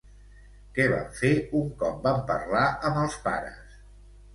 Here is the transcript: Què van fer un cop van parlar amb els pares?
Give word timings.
Què 0.77 0.87
van 0.93 1.11
fer 1.21 1.31
un 1.61 1.69
cop 1.85 2.03
van 2.09 2.27
parlar 2.35 2.67
amb 2.91 3.07
els 3.07 3.23
pares? 3.31 3.83